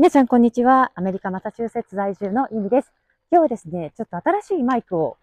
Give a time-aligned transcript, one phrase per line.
[0.00, 0.92] 皆さん、こんにちは。
[0.94, 2.90] アメリカ・マサチューセッツ在住のユミです。
[3.30, 5.18] 今日はですね、ちょっと新しいマイクを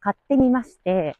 [0.00, 1.14] 買ってみまして、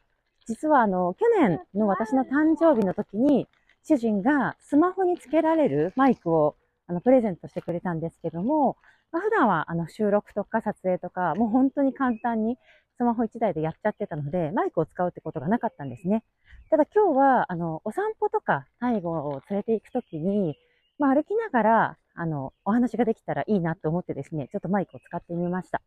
[0.44, 3.46] 実はあの、去年の私の誕生日の時に、
[3.84, 6.56] 主人がスマホにつけられるマイクを
[6.88, 8.76] あのプレゼントしてくれたんですけども、
[9.12, 12.58] まあ、普段はあの収録とか撮影とか、もう本当に簡単に
[12.96, 16.24] スマホ1台でやっちゃってたので、マイクを使うってことがなかったんですね。
[16.70, 20.56] ただ今日は、あの、お散歩とか介護を連れて行くときに、
[20.98, 25.82] まあ、歩きながら、あの、お話ができたらいいなと思ってですね、ちょっとマイクを使ってみました。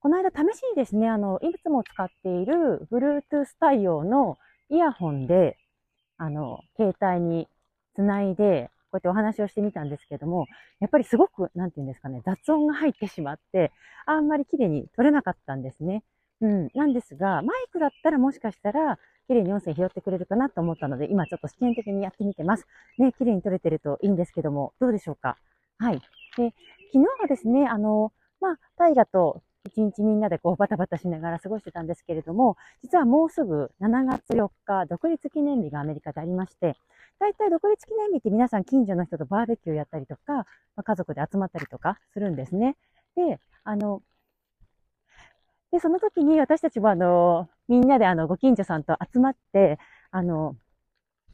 [0.00, 4.36] この間試しにですね、あの、いつも使っている Bluetooth 対応の
[4.68, 5.56] イヤホンで、
[6.18, 7.48] あの、携帯に
[7.94, 10.46] つないで、こうやってお話をしてみたんですけども、
[10.80, 13.72] やっぱりすごく、なんていうんですかね、雑音が入ってしまって、
[14.06, 16.02] あんまり綺麗に撮れなかったんですね。
[16.40, 16.68] うん。
[16.74, 18.98] なんですが、マイクだったらもしかしたら、
[19.28, 22.66] 綺麗に音声拾ってくれるかなと思ったので、今ちょっと試験的にやってみてます。
[22.98, 25.36] ね、綺麗に撮れてるといいんですけども、どうでしょうか？
[25.82, 26.00] はい。
[26.36, 26.54] で、
[26.92, 36.76] 昨日はですね、あの、まあ、大河と一日みんなでこうバタバタしながら過ごしてたんですけれども、実はもうすぐ7月4日、独立記念日がアメリカでありまして、
[37.18, 40.44] 大体独立記念日って皆さん近所の人とバーベキューやったりとか、ま
[40.76, 42.76] あ、家族で集まったりとかするんですね。
[43.16, 44.02] で、あの、
[45.72, 49.80] で、その時に私たちはあの、みんなであの、ご近所さんと集まって、
[50.12, 50.54] あの、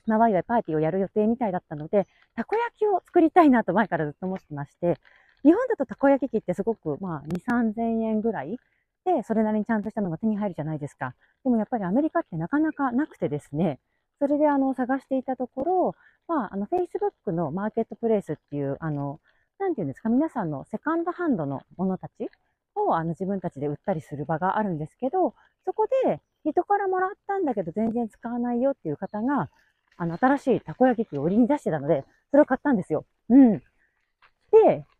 [0.08, 4.96] まあ、ワイワイパーティーをやる予定みたいだったので、たこ焼きを作りたいなと前からずっと思ってまして、
[5.44, 8.58] 日本だとたこ焼き器ってすごく、まあ、2、3000円ぐらい
[9.04, 11.14] で、それなりにちゃんとしたのが手に入るじゃないですか。
[11.44, 13.78] でもやっぱりアメリカってなかなかなくてですね、
[14.18, 15.94] それであの、探していたところ、
[16.26, 19.20] まあ、あの、Facebook のマーケットプレイスっていう、あの、
[19.58, 22.28] なんていうんですか、皆さんのセカンドハンドのものたち
[22.74, 25.34] をあの自分たちで売ったりする場があるんですけど、
[25.64, 29.50] そこで人からもらったんだけど全然使わないよっていう方が、
[29.98, 33.04] あの、新しいたこ焼き器を売りに出してたので、それを買ったんですよ。
[33.28, 33.58] うん。
[33.58, 33.62] で、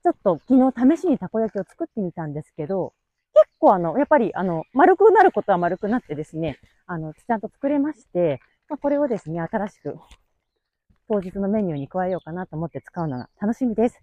[0.02, 2.92] ちょっと昨日試しにたこ焼きを作ってみたんですけど、
[3.34, 9.96] 結構あの、やっぱりあの、丸くなることは丸くなってですね、あの、ちゃんと作れまして、まあ、これをですね、新しく
[11.08, 14.00] 当日のメニューに加えようかなと思って使うのが楽しみです。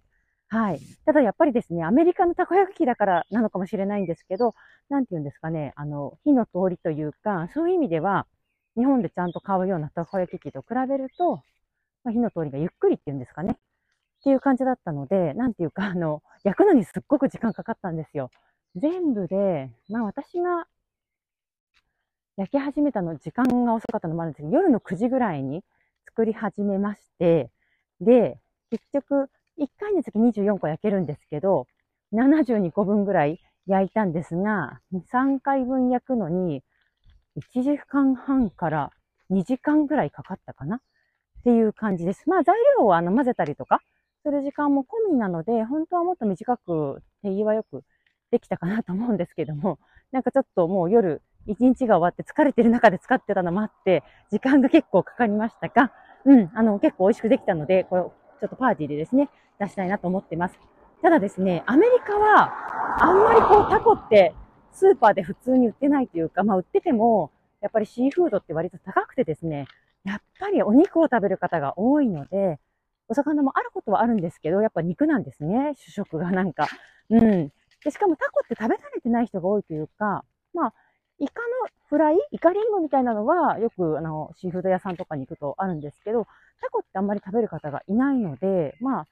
[0.48, 0.80] はい。
[1.04, 4.54] ただやっぱりですね、アメリカのたこ焼き器だからなのかもしれないんですけど、
[4.88, 8.26] なんて言うんですかね、あの、火の通りというか、そういう意味では、
[8.76, 11.42] 日本でちゃんと買うようなたこ焼き器と比べると、
[12.04, 13.52] まあ、火の通りがゆっくりっていうんですかね。
[13.52, 18.30] っていう感じだったので、なんていうか、あの、焼くのにすっごく時間かかったんですよ。
[18.74, 20.66] 全部で、まあ私が
[22.36, 25.62] 焼き始めたの時間が遅かったのもあるんですけど、夜の9時ぐらいに
[26.06, 27.50] 作り始めまして、
[28.00, 28.38] で、
[28.70, 31.66] 結局、1回につき24個焼けるんですけど、
[32.12, 36.62] 72個分ぐらい焼いたんですが、3回分焼くのに、
[37.54, 38.92] 1時間半から
[39.30, 40.76] 2時間ぐらいかかったかな？
[40.76, 40.80] っ
[41.44, 42.24] ていう感じです。
[42.28, 43.80] まあ材料をあの混ぜたりとか
[44.24, 47.84] する時間も込みなので、本当はもっと短く手際よく
[48.30, 49.78] できたかなと思うんですけども、
[50.10, 55.92] なんかちょっともう夜一日が終わって疲れてる中で使ってたのもあって、時間が結構かかりましたが、
[56.24, 59.30] うん、あの結構美味しくできたので、これをちょっとパーティーでですね、
[59.60, 60.58] 出したいなと思ってます。
[61.02, 62.50] ただですね、アメリカは
[63.00, 64.34] あんまりこうタコって
[64.76, 67.30] スーパーで普通に売ってないというか、まあ売ってても、
[67.62, 69.66] やっぱりシーフードって割と高くてですね、
[70.04, 72.60] やっぱりお肉を食べる方が多いので、
[73.08, 76.68] お魚もあることはあるんですけど、やっぱ肉なんですね、主食がなんか。
[77.08, 77.52] うん。
[77.84, 80.74] で、しかもタコって食べ慣れてない人が多いというか、まあ、
[81.18, 81.48] イカの
[81.88, 86.26] フライ、イカリンゴみたいなのは、よくあの、シーフード屋さんとかに行くとあるんですけど、
[86.60, 89.06] タコってあんまり食べる方がいないので、まあ、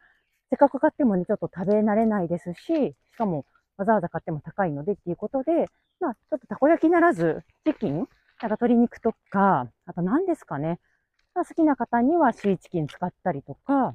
[0.51, 5.69] せっかく買ってもね、ちょっと食べ慣れないですし、しかもわざわざ買っても高いのでっていうことで、
[6.01, 10.81] まあ、ちょっとたこ焼きならず、チキンなんか鶏肉とか、あと何ですかね。
[11.35, 13.95] まあ、好きな方にはシーチキン使ったりとか、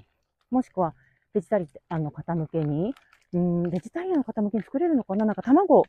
[0.52, 0.94] もしくは
[1.34, 2.94] ベジタリアンの方向けに、
[3.34, 5.26] うん、ベジタリアンの方向けに作れるのかな？
[5.26, 5.84] なんか卵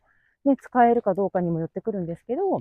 [0.44, 2.60] ね、使えるかどうかにもよってくるんですけど、ま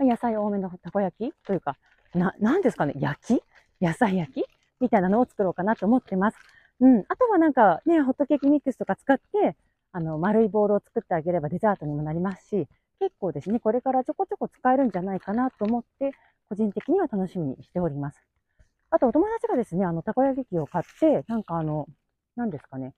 [0.00, 1.76] あ野菜多めのたこ焼きというか、
[2.14, 3.42] な、なんですかね、焼き？
[3.80, 4.44] 野菜焼き？
[4.80, 6.38] みたいなのを作ろうかなと思ってます。
[6.80, 7.04] うん。
[7.08, 9.56] あとはなんかね、ホットケーキミックスとか使って、
[9.92, 12.68] あの、丸いボールを作ってあげればデザートにもなりますし、
[13.00, 16.12] 結構ですね、これからちょこちょこ使えるんじゃないかなと思って、
[16.48, 18.20] 個人的には楽しみにしております。
[18.90, 21.86] あと、お友達がですね、あの、たこ焼き器を買って、なんかあの、
[22.36, 22.94] 何ですかね、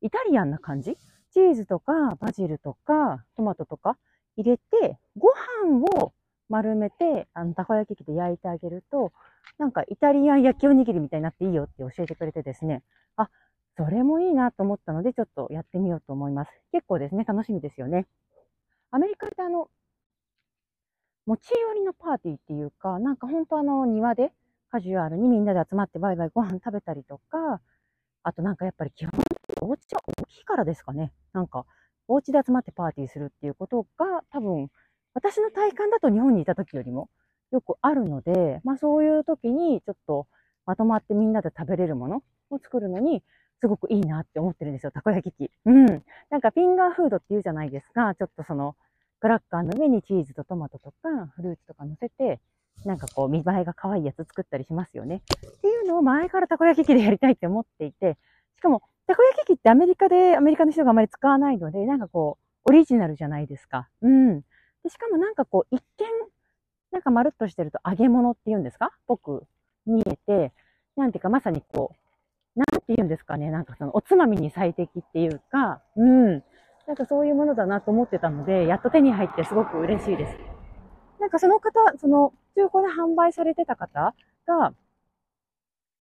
[0.00, 0.96] イタリアンな感じ？
[1.30, 3.98] チーズとかバジルとかトマトとか
[4.36, 5.28] 入れて、ご
[5.66, 6.12] 飯を
[6.48, 9.12] 丸めて、あの、たこ焼き器で焼いてあげると、
[9.58, 12.82] なんかイタリアン焼きおにぎりみたいになっていいよって教えてくれてですね、
[13.16, 13.28] あ、
[13.78, 16.50] それもいいなと思ったので、ちょっとやってみようと思います。
[16.72, 18.08] 結構ですね、楽しみですよね。
[18.90, 19.70] アメリカってあの、
[21.26, 24.32] 持ち寄りのパーティーっていうか、なんか本当あの、庭で
[24.72, 27.60] カジュアルにみんなで集まってバイバイご飯食べたりとか、
[28.24, 29.12] あとなんかやっぱり基本
[29.60, 31.12] お家は大きいからですかね。
[31.32, 31.64] なんか、
[32.08, 34.70] お家で集まってパーティーするっていうことが、多分、
[35.14, 37.10] 私の体感だと日本にいた時よりも
[37.52, 40.26] よくあるので、まあそういう時にちょっと
[40.66, 43.22] まとまってみんなで食べれるものを作るのに、
[43.60, 45.50] すごくいいなって思ってるんですよ、たこ焼き器。
[45.66, 45.86] うん。
[46.30, 48.14] なんかフィンガーフードって言うじゃないですか。
[48.14, 48.76] ちょっとその、
[49.20, 52.40] クラッカーの上にチーズとトマトとかフルーツとか乗せて、
[52.84, 55.16] なんかこう見栄えが可愛いやつ作ったりしますよね。
[55.16, 58.16] っていうのを前からたこ焼き器でやりたいって思っていて、
[58.56, 63.88] しかも、たこ焼き器ってアメリカで、アメリカの人があまり使わないので、なんかこう、オリジナルじゃないですか。
[64.02, 64.40] うん。
[64.84, 66.06] でしかもなんかこう、一見、
[66.92, 68.92] なんかまるっとしてると揚げ物っていうんですか？
[69.08, 69.44] 僕、
[69.86, 70.52] 見えて、
[70.96, 71.96] なんていうかまさにこう、
[72.54, 76.42] なんて言うんですかね、なんかそのおつまみに最適っていうか、うん。
[76.86, 80.34] なんかそういうものだなと思ってたので、やっと手に入ってすごく嬉しいです。
[81.20, 84.14] なんかその方、その中古で販売されてた方
[84.46, 84.72] が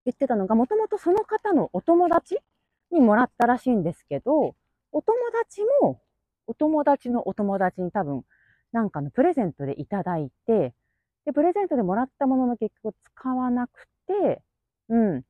[0.05, 2.37] 言ってたのが、もともとその方のお友達
[2.91, 4.55] にもらったらしいんですけど、
[4.91, 6.01] お友達も、
[6.47, 8.23] お友達のお友達に多分、
[8.71, 10.73] なんかのプレゼントでいただいて、
[11.25, 14.41] で、プレゼントでもらったものの結局使わなくて、
[14.89, 15.23] うん。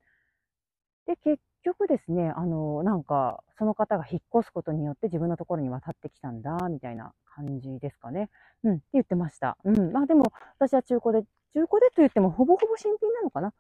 [1.08, 8.30] で、結局ですね、あの、なんか、その方が引っ越すことによって自分のところに渡ってきたんだ、みたいな感じですかね。
[8.64, 9.58] うん、って言ってました。
[9.64, 9.92] うん。
[9.92, 13.54] まあでも、私は中古で、中古でと言ってもほぼほぼ新品なのかな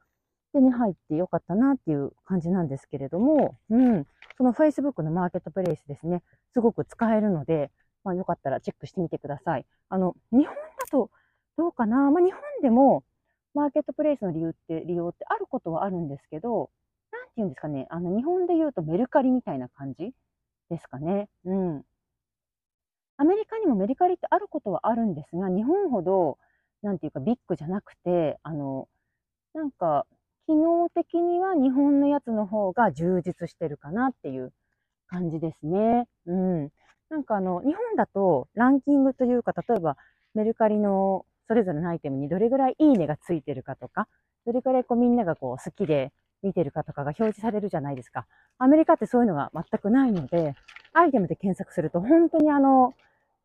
[0.53, 4.05] 手に入ってよかったなっていう感じなんですけれども、うん。
[4.37, 6.23] その Facebook のマーケットプレイスですね、
[6.53, 7.71] すごく使えるので、
[8.03, 9.65] まあよかったらチェックしてみてください。
[9.89, 11.09] あの、日本だと
[11.57, 13.03] どうかなまあ日本でも
[13.53, 16.69] マーケットプレイスの理由って、利用ってあることはあるんですけど、
[17.33, 20.11] て言うんですかね、あの日本で言うとメルカリみたいな感じ
[20.69, 21.29] ですかね。
[21.45, 21.83] うん。
[23.17, 26.37] アメリカにもメルカリってあることはあるんですが、日本ほど、
[26.81, 28.87] なんていうかビッグじゃなくて、あの、
[29.53, 30.05] なんか、
[30.47, 34.51] 機能的には日本のやつの方が充実してるかなっていう
[35.07, 36.07] 感じですね。
[36.25, 36.69] うん。
[37.09, 39.97] なんかあの、日本だとランキングというか、例えば
[40.33, 44.07] メルカリのそれぞれのアイテムにどれぐらいいいねがついてるかとか、
[44.45, 46.11] どれくらいこうみんながこう好きで
[46.43, 48.25] 見てるかとかが表示されるじゃないですか。
[48.59, 50.55] アメリカってそういうのが全くないので、
[50.93, 52.93] アイテムで検索すると本当にあの、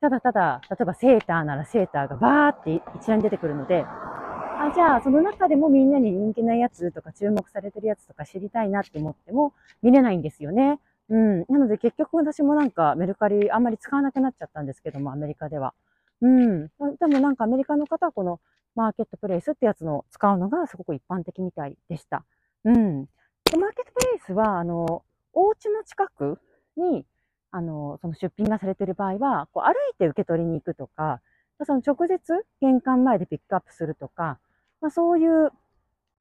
[0.01, 9.53] ただただ、例えばセーターならセーターがバーって一覧出てくるので、あ、じゃあその中でもみんなに人気なやつとか注目されてるやつとか知りたいなって思っても
[9.83, 10.79] 見れないんですよね。
[11.09, 11.41] うん。
[11.49, 15.75] なので結局私もなんかメルカリあんまり使わなくなっちゃったんですけども、アメリカでは。
[16.21, 16.67] うん。
[16.67, 18.41] でもなんかアメリカの方はこの
[18.75, 22.25] マーケットプレイスってやつの使うのがすごく一般的みたいでした。
[22.65, 22.75] うん。
[22.75, 26.39] マーケットプレイスは、あの、お家の近く
[26.77, 27.07] に、
[27.51, 31.21] あの、その出品がされている場合は、こう歩いて受け取りに行くとか、
[31.65, 32.19] その直接
[32.61, 34.39] 玄関前でピックアップするとか、
[34.81, 35.51] まあ、そういう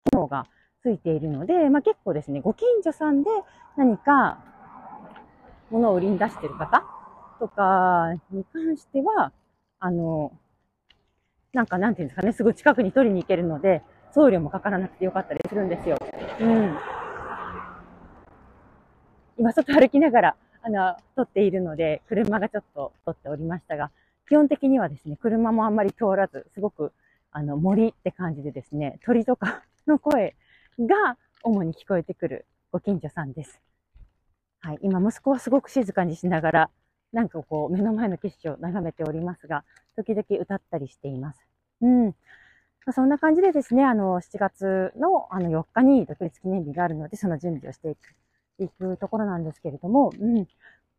[0.10, 0.48] 機能が
[0.82, 3.30] ついているので、まあ、結構ですね、ご近所さんで
[3.76, 4.44] 何か
[5.70, 6.84] 物を売りに出している方
[7.40, 9.32] とかに関しては、
[9.80, 10.32] あの、
[11.54, 13.84] なんかなんていうんですかね、すぐ近くに取りに行けるので、
[14.18, 15.96] 送料もかからなくてよかったりするんですよ。
[16.42, 16.76] うん。
[19.38, 23.92] 今、外歩きながら、あの、撮っているので、車がちょっと撮っておりましたが、
[24.28, 26.94] 基本的にはですね、車もあんまり通らず、すごく、
[27.32, 30.36] あの、森って感じでですね、鳥とかの声
[30.80, 33.62] が主に聞こえてくるご近所さんです。
[34.62, 34.80] はい。
[34.82, 36.70] 今、息子はすごく静かにしながら、
[37.14, 39.64] なんかこう、目の前の景色を眺めておりますが、
[39.96, 41.40] 時々歌ったりしています。
[41.82, 42.16] うん。
[42.94, 48.16] そんな感じでですね、あの、7月のあの4日に独立記念日があるので、その準備をしていく、
[48.64, 50.48] いくところなんですけれども、うん。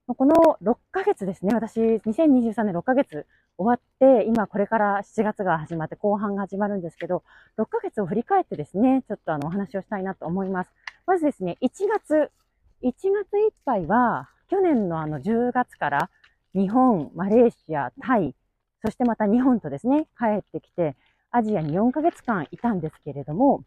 [0.06, 3.26] この6ヶ月ですね、私、2023年6ヶ月
[3.58, 7.24] 終わって、今これから7月が始まって後半が始まるんですけど、
[7.58, 10.70] 6ヶ月を振り返ってですね、ちょっとあのお話をしたいなと思います。
[11.06, 12.30] まずですね、1月、
[12.82, 16.10] 1月いっぱいは、去年のあの10月から
[16.54, 18.34] 日本、マレーシア、タイ、
[18.82, 20.96] そしてまた日本とですね、帰ってきて、
[21.30, 23.64] アジアに4ヶ月間いたんですけれども、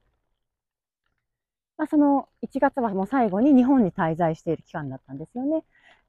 [1.77, 5.63] まあ、その1月はもう最後に日本に滞在している期間だったんですよね。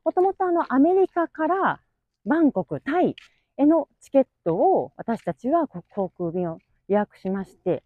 [0.05, 1.81] もともとあのアメリカから
[2.25, 3.17] バンコク、タイ
[3.57, 7.83] へのチケットを私たちは航空便を予約しまして、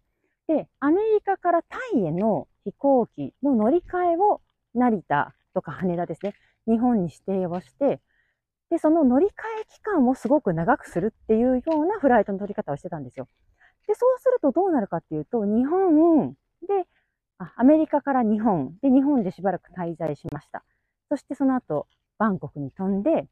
[0.47, 4.41] で、アメリカからタイへの飛行機の乗り換えを
[4.73, 6.33] 成田とか羽田ですね、
[6.67, 8.01] 日本に指定をして、
[8.69, 9.29] で、その乗り換
[9.61, 13.27] え期間をすごく長くするっていうようなフライトの取り方をしてたんですよ。
[13.87, 16.35] で、そうするとどうなるかっていうと、日本
[16.67, 16.87] で、
[17.39, 20.63] あアメリカから日本で、日本でしばらく滞在しました。
[21.09, 23.27] そしてその後、バンコクに飛んで、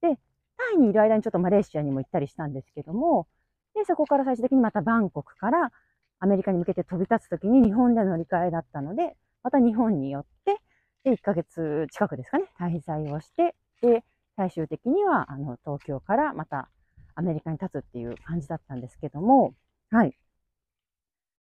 [0.00, 0.18] で、
[0.56, 3.26] タイにいる間にちょっとマレーシアにも行ったりしたんですけども、
[3.74, 5.72] で、そこから最終的にまたバンコクから
[6.18, 10.60] アメリカに向けて飛び立つときに日本で乗り換えだったので、また日本に寄って、
[11.04, 14.04] で、1ヶ月近くですかね、滞在をして、で、
[14.36, 16.68] 最終的には、あの、東京からまた
[17.14, 19.54] アメリカに立つっていう感じだったんですけども、
[19.90, 20.16] はい。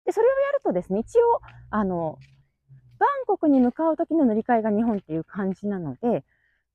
[0.05, 2.17] で、それをやるとですね、一応、あの、
[2.99, 6.23] バンコクに向かう時の乗り換えが日本っていう感じなので、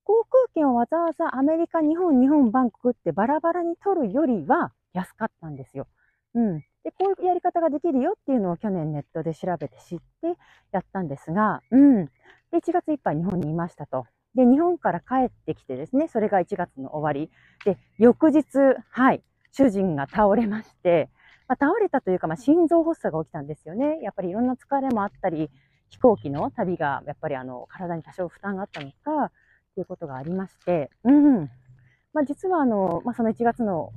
[0.03, 5.87] 航空券をわざわざアメリカ、日本、日本、バンコクってバラバラに取るよりは安かったんですよ。
[6.33, 6.59] うん。
[6.83, 10.35] で、こういうやり方ができるよっていうのを去年ネットで調べて知って
[10.71, 12.05] やったんですが、うん。
[12.05, 12.11] で、
[12.57, 14.05] 1月いっぱい日本にいましたと。
[14.35, 17.31] で、日本から帰ってきてですね、それが1月の終わり。
[17.65, 18.45] で、翌日、
[18.89, 19.21] はい、
[19.51, 21.09] 主人が倒れまして、
[21.49, 23.99] まあ、倒れたというか、まあ、心臓発作が起きたんですよね。
[24.03, 25.49] やっぱりいろんな疲れもあったり、
[25.89, 29.31] 飛行機の旅がやっぱりあの体に多少負担があったのか、
[29.73, 31.49] ということがありまして、うん。
[32.13, 33.91] まあ、実はあの、まあ、その1月の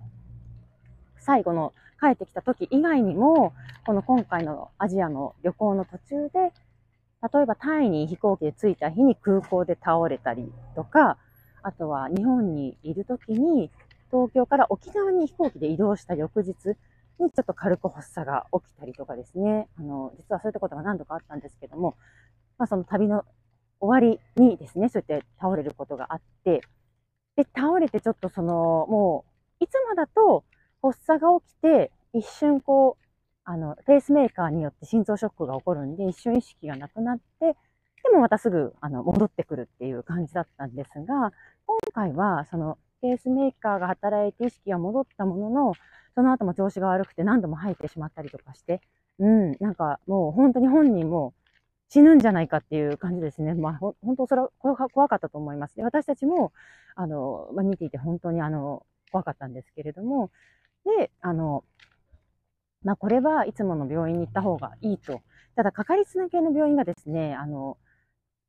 [1.18, 3.52] 最後の帰ってきた時以外にも、
[3.84, 6.54] この今回のアジアの旅行の途中で、
[7.34, 11.18] 例えばタイに飛行機で着いた日に空港で倒れたりとか、
[11.62, 13.70] あとは日本にいる時に
[14.10, 16.76] 東京から沖縄に飛行機で移動した翌日
[17.30, 19.68] ちょっと軽く発作が起きたりとかですね。
[19.78, 21.96] あの、実はそういったことが何度かあったんですけども、
[22.58, 23.24] まあその旅の
[23.80, 26.62] 終わりにですね、そうやって倒れることがあって、
[27.36, 29.24] で、倒れてちょっとその、も
[29.60, 30.44] う、いつもだと
[30.82, 33.04] 発作が起きて、一瞬こう、
[33.44, 37.56] あの、ペースメーカーによって心臓ショックが起こるんで、一瞬意識がなくなって、
[38.04, 41.32] でもまたすぐ、あの、戻ってくるっていう感じだったんですが、
[41.66, 45.74] 今回は、その、ペースメーカーが働いて意識が戻ったものの、
[46.14, 48.80] その後も調子が悪くて何度も吐いてしまったりとかして、
[49.18, 51.34] うん、なんかもう本当に本人も
[51.88, 53.54] 死ぬんじゃないかっていう感じですね。
[53.54, 54.50] まあ、本当それは
[54.88, 55.76] 怖かったと思います。
[55.76, 56.52] で私たちも、
[56.94, 60.30] あの、まあ、見ていて本当にあの、怖かったんですけれども、
[60.84, 61.64] で、あの、
[62.82, 65.20] まあ、これはいつもの病院に行った方がいいと。
[65.54, 67.76] ただ、かかりつな系の病院がですね、あの、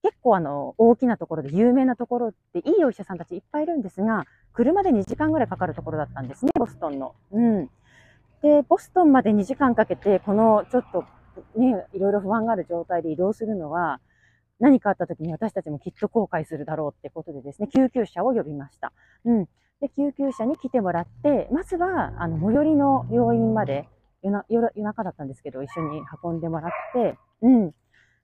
[0.03, 7.15] 結構あの、大きなところで有名なところっていいお医者さんたちいっぱいいるんですが、車で2時間ぐらいかかるところだったんですね、ボストンの。
[7.31, 7.69] うん。
[8.41, 11.05] で、ボストンまで2時間かけて、このちょっと
[11.55, 13.99] ね、いろいろ不安がある状態で移動するのは、
[14.59, 18.93] 何かあった時に私たちもきっと後悔するだろうってことでですね、救急車を呼びました。
[19.25, 19.45] うん。
[19.81, 23.89] で、救急車に来てもらって、まずは、あの、最寄りの病院まで
[24.21, 27.71] 夜夜中だったんですけど、一緒に運んでもらって、うん。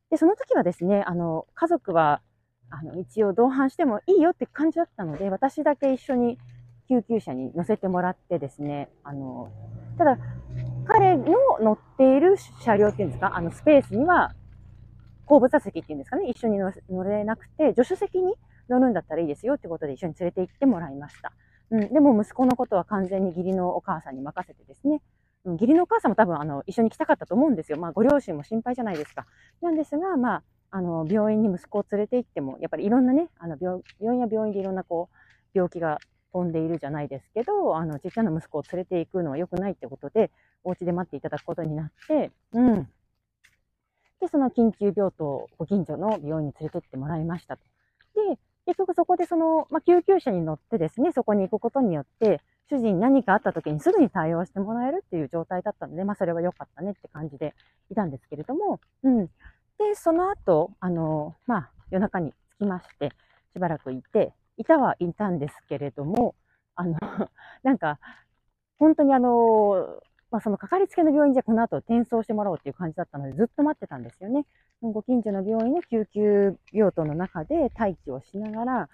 [0.10, 2.22] で、その時はですね、あの、家族は、
[2.70, 6.38] あの、一応同伴してもいいよって感じだったので、私だけ一緒に
[6.88, 9.52] 救急車に乗せてもらってですね、あの、
[9.98, 10.18] ただ、
[10.88, 11.26] 彼の
[11.62, 14.34] 乗っている車両っていうんですか、あの、スペースには、
[15.26, 18.34] 後部座席っていうんですかね、一緒に乗れなくて、助手席に
[18.68, 21.32] 乗るんだったらいいですよってことで一緒に連れて行ってもらいました。
[21.70, 21.94] うん。
[21.94, 25.02] でも息子のことは完全に義理のお母さんに任せてですね、
[25.46, 27.78] 義理のお母さんも多分、あの、一緒に来たかったと思うんですよ。
[27.78, 29.26] まあ、ご両親も心配じゃないですか。
[29.62, 35.18] なんですが、まあ、あの、病院に息子を連れて行っても、やっぱりいろんなね、あの、病病院や病院でいろんなこう、
[35.54, 36.00] 病気が
[36.32, 40.30] 飛んでいるじゃないですけど、あの、ちっちゃな息子を連れて行くのは良くないってことで、
[40.64, 42.88] お家で待っていただくことになって、うん。
[44.20, 47.64] で、その緊急病棟、ご近所の病院に連れてってもらいましたと。
[48.16, 57.56] で、結局そこでその、まあ、救急車に乗ってですね、そこに行くことによって、主人に何かあった時にすぐに対応してもらえるっていう状態だったので、まあそれは良かったねって感じで
[57.90, 59.30] いたんですけれども、うん。
[59.80, 63.12] で、その後、あの、まあ夜中に着きまして、
[63.54, 66.36] しばらくいて、いたはいたんですけれども、
[66.76, 66.98] あの、
[67.64, 68.00] なんか、
[68.78, 74.46] 本当にあの、まあ、そのかかりつけの病院じゃこの後転送してもらおうっていう感じだったのでずっと待ってたんですよね。
[74.82, 78.90] ご近所の病院の救急病棟の中で待機をしながら、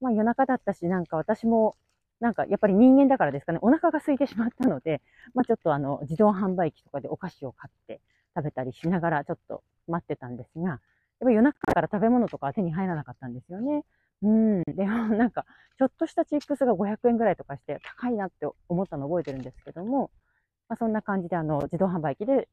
[0.00, 1.76] まあ夜中だったし、なんか私も
[2.20, 5.02] なんかやっぱり人間だからですかね、お腹が空いてしまったので、
[5.34, 8.00] まあちょっとあの、自動販売機とかでお菓子を買って
[8.36, 10.80] 食べたりしながらちょっと待ってたんですが、やっ
[11.22, 13.84] ぱ夜中から食べ物とか手に入らなかったんですよね。
[14.22, 14.62] うん。
[14.62, 15.46] でも、なんか、
[15.78, 20.10] ちょっとしたチップスが500円ぐらいとかして高いなって思ったの覚えてるんですけども、
[20.68, 22.48] まあそんな感じであの、自動販売機で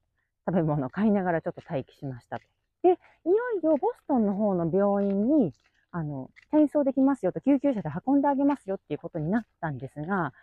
[0.45, 2.45] 食べ物を買いながらちょっと待機しましたと。
[2.83, 5.53] で、いよいよボストンの方の病院に
[5.93, 10.33] あの、転送できますよと、救急車で運んであげますよっていうことになったんですが、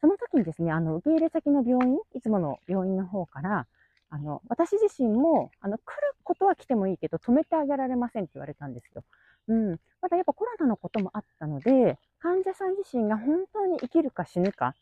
[0.00, 3.66] その時にですね、あの、受け入れ先の病院、いつもの病院の方から、
[4.10, 9.04] あの、私自身も、あの、来ることは来てもいいけど、止めてあげられませんって言われたんですよ。
[9.48, 9.70] うん。
[10.00, 14.72] またやっぱコロナのこともあったので、患者さん自身が本当に生きるか死ぬかっ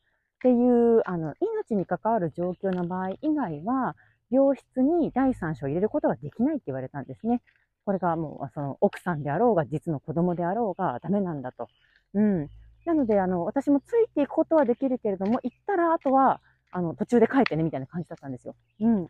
[0.43, 3.97] ていう、あの、命に関わる状況の場合以外は、
[4.31, 7.43] 病室に第三者を入れることができないって言われたんですね。
[7.85, 11.69] これがもう、その奥さんであろうが、実の子供であろうがダメなんだと。
[12.15, 12.49] うん。
[12.85, 16.41] なので、あの、私もついていくことはできるけれども、行ったら、あとは、
[16.77, 18.55] あの、途中で帰ってね、みたいな感じだったんですよ。
[18.81, 19.07] うん。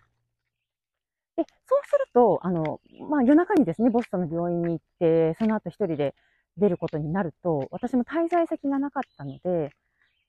[1.36, 2.80] で、そうすると、あの、
[3.10, 6.14] まあ、夜中にですね、ボストンの病院に行って、その後一人で
[6.56, 9.70] 出ることになると、私も滞在先がなかったので、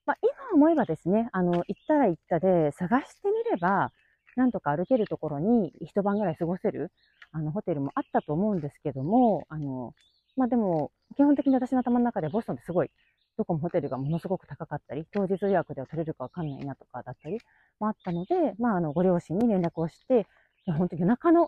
[0.05, 3.91] まあ、今思えばですね、あの、行ったら行ったで探してみれば、
[4.35, 6.91] なんとか歩けるところに一晩ぐらい過ごせる、
[7.31, 9.93] あの、ホテルもあったと思うんですけども、あの、
[10.37, 12.91] まあ、でも、基本的に私の頭の中でボストンってすごい、
[13.37, 17.37] どこもホテルがものすごく高かったり、当日予約では取れるかわかんないなとかだったり
[17.79, 20.25] もあったので、まあ、あの、ご両親に連絡をして、
[20.65, 21.47] 本当夜中の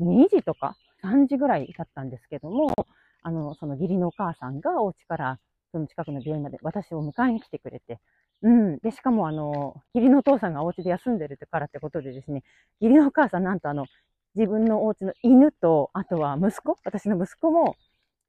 [0.00, 2.74] 2時とか3時ぐらいだったんですけども、
[3.22, 5.38] あの、その義理のお母さんがお家から
[5.72, 8.00] その近くの病院まで私を迎えに来てくれて、
[8.42, 8.78] うん。
[8.78, 12.42] で、しかもあの、義理のお父さんがお家で休んでるってからってことでですね、
[12.80, 13.86] 義理のお母さんなんとあの、
[14.34, 17.76] 自分のお家の犬と、あとは息子、私の息子も、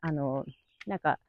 [0.02, 0.46] あの、
[0.88, 1.20] なんか、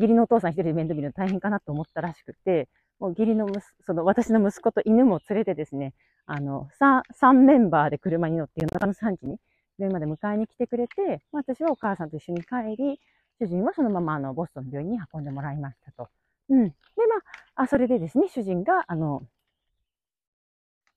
[0.00, 5.92] 義理のお父さん一人で面倒見るの大変かなと思ったらしくて、もう義理の息その私の息子と犬も連れてですね、
[6.24, 9.36] あの、3、3メンバーで車に乗って夜中の3時に
[9.78, 12.98] 病院まで迎えに来てくれて、私はお母さんと一緒に帰り、
[13.40, 16.08] 主人はそのままあの、ボストン病院に運んでもらいましたと。
[16.48, 16.68] うん。
[16.68, 16.74] で、
[17.08, 17.16] ま
[17.54, 19.22] あ、あそれでですね、主人が、あの、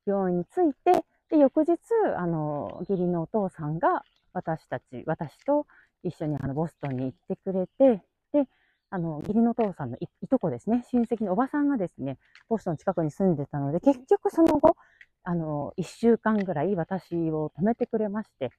[0.06, 1.78] 病院に着いて、で、翌日、
[2.18, 5.68] あの、義理のお父さんが、私たち、私と
[6.04, 8.48] 一緒にあの、ボストンに行ってくれて、で、
[8.94, 14.78] あの、義理のお父さんのいとこですね、親戚のおばさんがですね、ボストン近くに住んでたので、結局その後、
[15.24, 18.52] あの、一週間ぐらい私を止めてくれまして、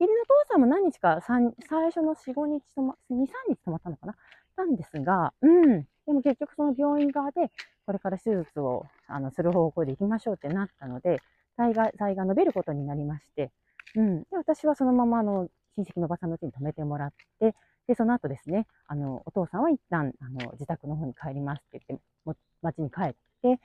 [0.00, 1.52] 義理の父さんも何日か、最
[1.86, 4.16] 初の4、5日とま、2、3日泊まったのかな？
[4.56, 5.82] なんですが、うん。
[6.06, 7.52] でも結局その病院側で、
[7.86, 11.18] これから手術をあのする方向で行きましょうってなったので、
[11.56, 13.52] 体が、体が伸びることになりまして、
[13.94, 14.20] うん。
[14.22, 17.54] で、私はそのままあの、親戚のおばさんの家に泊めてもらって、
[17.86, 23.60] で、その後ですね、あの、お父さんは一旦、あの、自宅の方に帰りますって言って、も町に帰って、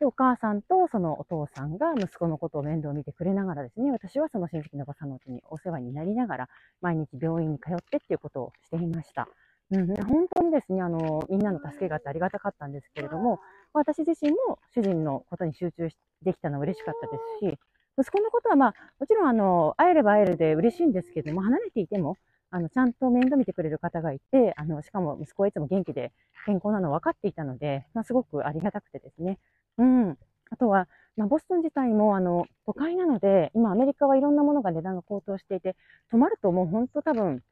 [0.00, 6.48] で、お母さんとそのお父さんが息子のことを面倒を見てくれながらですね、私はその親戚のおばさんの家にお世話になりながら、
[6.80, 9.28] 毎日病院に通ってっていうことをしていました。
[9.70, 13.40] うん、本当にですね、あの、みんなの助けがあってありがたかったんですけれども、
[13.72, 15.88] 私自身も主人のことに集中
[16.22, 17.58] できたのは嬉しかったですし、
[17.98, 22.16] 息子のことはまあ、もちろんあの、会えれば会えるで嬉しいんですけども、離れていても、
[22.52, 26.12] あの、ちゃんと面倒見てくれる方がいて、あの、しかも息子はいつも元気で
[26.46, 29.38] 健康なの分かっていたので、まあ、すごくありがたくてですね。
[29.78, 30.18] うん。
[30.50, 35.76] あとは、まあ、ボストン自体も、あの、都会なので、今アメリカはいろんなものが値段が高騰していて、
[36.10, 37.42] 泊まるともう本当多分、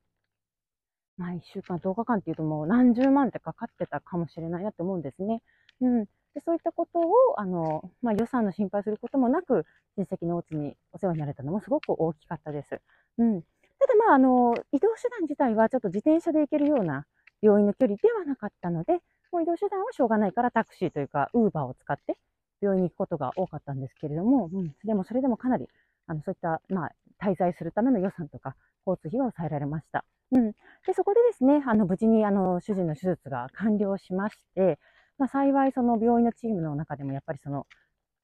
[1.16, 5.42] まあ、1週間、10日間っていうともう何十万ってかかってたかもしれないなって思うんですね。
[5.80, 6.04] うん。
[6.34, 12.80] でそういったことを、あの、まあ、予算の心配することもなく、親戚のお家にお世話になれたのもすごく大きかったです。
[13.18, 13.42] うん。
[13.80, 17.06] ただまあ、あの、移動手段自体はちょっと自転車で行けるような
[17.42, 19.00] 病院の距離ではなかったので、
[19.32, 22.18] もう移動手段はしょうがないからタクシーというか、ウーバーを使って
[22.60, 25.66] 病院に行くことが多かったんですけれども、うん、でもそれでもかなり、
[26.06, 28.54] あの、そういった、まあ、滞在するための予算とか、
[28.86, 30.04] 交通費は抑えられました。
[30.32, 30.52] うん。
[30.52, 30.58] で、
[30.94, 34.78] そこでですね、あの、無事に、あの、主人の手術が完了しまして、
[35.18, 37.66] まあ、幸いその病院のチームの中でもやっぱりその、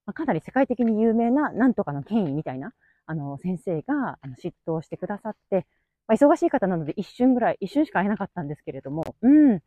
[0.05, 2.73] まあ、かなり世界的に有名ななんとかの権威みたいな、
[3.07, 5.65] あの、先生が、あの、執刀してくださって、
[6.07, 9.59] まあ、忙しい方なので一瞬ぐらい、一瞬しか会えなかったんですけれども、うん。
[9.59, 9.63] で、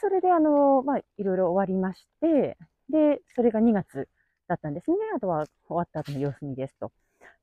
[0.00, 2.56] それであの、まあ、いろいろ終わりまして、
[2.90, 4.08] で、それが2月
[4.48, 4.96] だったんですね。
[5.16, 6.92] あとは終わった後の様子見ですと。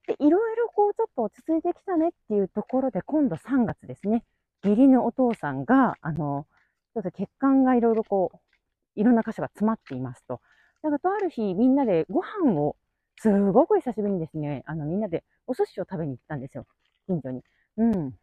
[0.08, 4.24] で、いろいろこう、ちょっと落ち着いてきたねっていうところで、今度3月ですね。
[4.64, 6.46] 義理のお父さんが、あの、
[6.94, 8.38] ちょっと血管がいろいろこう、
[8.96, 10.42] いろんな箇所が詰まっていますと。
[10.84, 12.76] だかとある日、みんなでご飯を、
[13.22, 16.66] すごく久しぶりにですね、あの、みんなでお寿司を食べに行ったんですよ。
[17.08, 17.44] 近所に。
[17.78, 18.14] うん。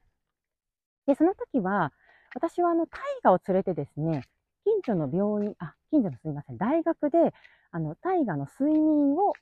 [1.06, 1.92] で、その時は、
[2.34, 4.22] 私はあの、大河を連れてですね、
[4.64, 7.32] 近所の病院、あ、近所のすみません、大学で、
[7.70, 9.32] あの、大河の睡眠を、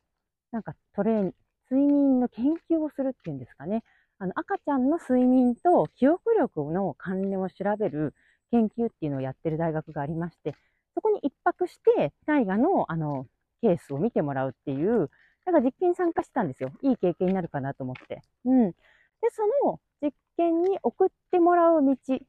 [0.53, 1.35] なんかトレーン、
[1.71, 3.83] 睡眠の研究をするっていうんですかね。
[4.19, 8.15] あの、赤ちゃんの睡眠と記憶力の関連を調べる
[8.51, 10.55] 研究っていうのをやってる大学がありまして、
[10.95, 13.27] そこに一泊して、大河の、あの、
[13.63, 15.11] ケースを見てもらうっていう、
[15.47, 16.73] なんか実験参加してたんですよ。
[16.83, 18.21] いい経験になるかなと思って。
[18.45, 18.71] うん。
[18.73, 18.77] で、
[19.31, 22.27] その実験に送ってもらう道で、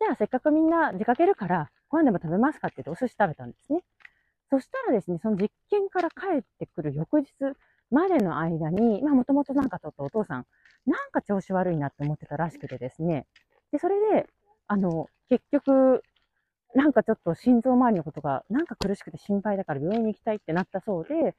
[0.00, 3.82] じゃあせっかくみんな出かけるから、ご飯でも食べますかって言ってお寿司食べたんですね。
[4.50, 7.28] そしたらですね、その実験から帰ってくる翌日
[7.90, 10.46] までの間に、まあもともとなんかちょっとお父さん、
[10.86, 13.26] なんか調子悪いなって思ってたらしくてですね。
[13.72, 14.26] で、それで、
[14.68, 16.02] あの、結局、
[16.74, 21.34] なんかちょっと心臓周りのことがなんか苦しくて心配だから病院に行きたいってなったそうで、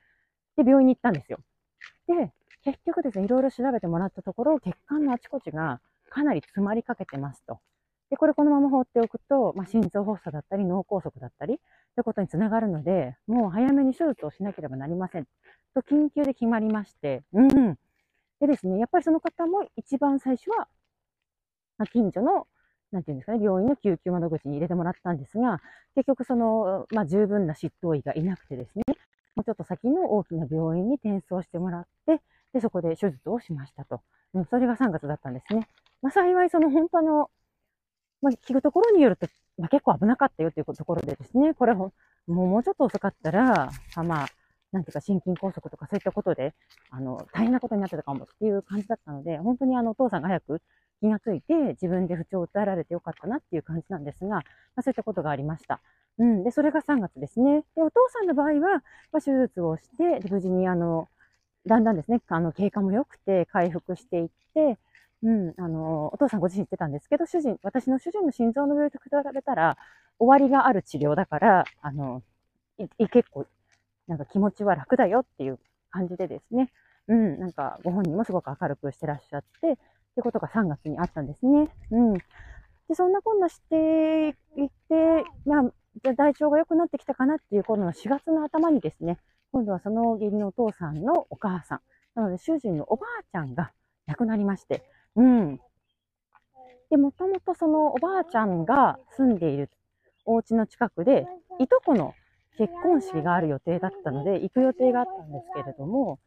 [0.57, 1.39] で、病院に行ったんですよ。
[2.07, 2.31] で、
[2.63, 7.59] 結局ですね、いろいろ調べてもらったところ、血管のあちこちがかなり詰まりかけてますと。
[8.09, 11.57] で、これこのまま放っておくと、まあ、心臓発作だったり脳梗塞だったり、
[11.95, 15.27] ということにつながるので、もう早めに手術をしなければなりません。
[15.73, 17.75] と緊急で決まりまして、うん。
[18.39, 20.67] で、ですね、やっぱりその方も一番最初は、
[21.77, 22.47] まあ、近所の、
[22.91, 25.59] なんていうんですかね、病院の救急窓口に入れてもらったんですが、
[25.95, 28.83] 結局その、まあ、十分な執刀医がいなくてですね、
[29.36, 32.22] もうちょっと先の大きな病院に転送してもらって、
[32.54, 34.02] で、そこで手術をしましたと。
[34.34, 35.67] うん、それが3月だったんですね。
[36.02, 37.30] まあ、幸いその本当の、
[38.22, 41.93] まあ、聞くところによると、まあ、結構危なかったよというところでですね、これも
[42.28, 43.72] もうちょっと遅かったら、
[44.04, 44.28] まあ、
[44.72, 46.54] なんていうか心筋梗塞とかそういったことで、
[46.89, 50.62] あの、大変なことになってたかもっていう感じだったので、本当にあの、お父さんが早く
[51.00, 54.43] 気がついて、自分で不調を訴えられてよかったなっていう感じなんですが、ま
[54.78, 55.82] あ、そういったことがありました。
[56.19, 56.43] うん。
[56.43, 57.63] で、それが3月ですね。
[57.76, 61.10] で、お父さんの場合は、まあ、手術をして、無事にあの、
[61.65, 64.78] だんだんですね、あの、経過も良くて、回復していって、
[65.23, 69.78] うん、あの、お父さんご自身言ってたんですけど、主人、私の主人の心臓の病気と比べたら、
[70.19, 72.21] 終わりがある治療だから、あの、
[72.78, 73.45] い結構、
[74.08, 75.60] なんか気持ちは楽だよっていう
[75.91, 76.69] 感じでですね、
[77.08, 79.76] うん、なんかご本人もすごく明るくしてらっしゃって、っ
[80.15, 81.69] てことが3月にあったんですね。
[81.91, 82.13] うん。
[82.13, 84.34] で、そんなこんなしていっ
[84.89, 89.17] て、まあ、じゃ体調が良くなってきたかなっていう頃の4月の頭にですね、
[89.51, 91.79] 今度はその義理のお父さんのお母さん、
[92.15, 93.71] なので主人のおばあちゃんが
[94.08, 94.84] 亡くなりまして、
[95.15, 95.60] うん。
[96.89, 99.69] で、もともとそのおばあちゃんが住んでいる
[100.25, 101.27] お家の近くで、
[101.60, 102.13] いとこの
[102.58, 106.19] 結婚式がある予定だったので、行く予定があったんですけれども、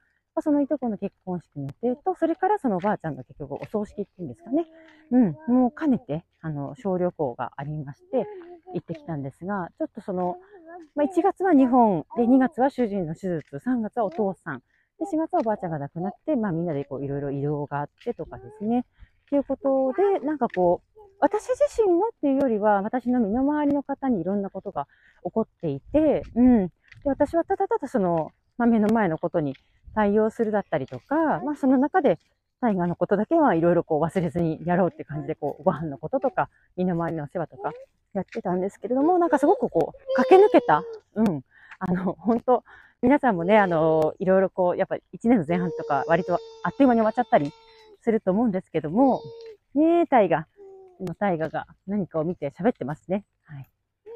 [0.43, 4.67] そのいとこの結婚式の予定と、それからそのおばあちゃんの結局お葬式っていうんですかね。
[5.11, 8.27] うん、もう兼ねて、あの、小旅行がありまして、
[8.75, 10.37] 行ってきたんですが、ちょっとその、
[10.95, 14.63] まあ、1月は日本、で、2月は主人の手術、3月はお父さん、
[14.99, 18.81] で、4月はおばあちゃんが亡くなって、まあみんなでこういろいろ移動があってとかですね。
[18.81, 24.87] っていうことで、なんかこう、私自身のっていうよりは、私の身の回りの方にいろんなことが
[25.25, 26.69] 起こっていて、うん。
[26.69, 26.73] で、
[27.05, 29.55] 私はただただその、まあ、目の前のことに
[29.95, 32.19] 対応するだったりとか、まあ、その中で、
[32.61, 37.73] 大河のことだけはいろいろこう忘れずにやろうっていう感じで、こう、ご飯のこととか、身の回りの世話とか
[38.17, 40.83] やってたんですけれども、なんかすごくこう、駆け抜けた、
[41.15, 41.43] うん。
[41.79, 42.65] あの、本当
[43.03, 47.53] 皆さんもね、あの、いろいろこう、やっぱ1年の前半とか、割とあっという間に終わっちゃったり
[48.01, 49.21] すると思うんですけども、
[49.75, 50.47] ねえ、大河。
[51.01, 53.25] の大河が何かを見て喋ってますね。
[53.45, 53.69] はい。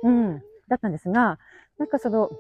[0.05, 0.43] うん。
[0.69, 1.39] だったんですが、
[1.79, 2.31] なんかその、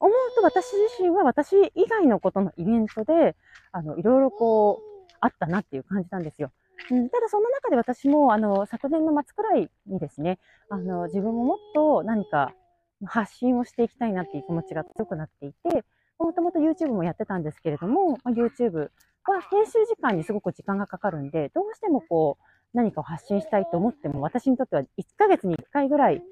[0.00, 3.36] 思うと私自身は私以外のことのイベントで、
[3.70, 6.50] あの、いろいろこう、あったなっていう感じなんですよ。
[6.90, 12.54] うん、ただその中で私も、あの、昨年の末くらいにですね、あの、自分ももっと何か
[13.04, 15.84] 発信をしていきたいなっていう気持ちが強くなっていて、
[16.18, 26.22] もともと YouTube もやってたんですけれども、まあ、YouTube は編集時間にすごく時間がかかるんで、どうしてもこう、何かを発信したいと思っても、私にとっては1ヶ月に1回ぐらい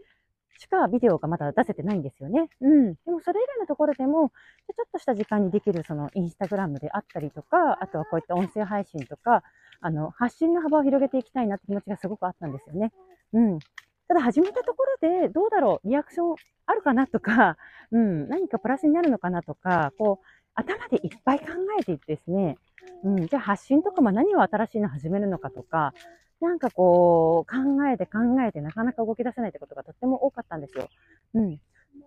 [0.61, 2.51] しかビデオがまだ出せてないんですよね。
[2.61, 2.95] うん。
[2.95, 9.43] でもそれ以外のところでも、ちょっとした時間にできるそのインスタグラムであったりとか、あとはこういった音声配信とか、
[9.81, 12.93] あの、発信の幅を広げていきたいなって気持ちがすごくあったんですよね。
[13.33, 13.59] うん。
[14.07, 17.57] ただ始めたところで、どうだろう、リアクションあるかなとか、
[17.91, 21.47] うん、何かプラスになるのかなとか、こう、頭でいっぱい考
[21.81, 22.59] えていってですね、
[23.03, 25.95] うん、じゃあ発信とか、まあ何を新しいの始めるのかとか、
[26.41, 30.89] なんかこう、考えて考えてなかなか動き出せないってことがとっても多かったんですよ。
[31.35, 31.59] うん。
[31.59, 31.63] た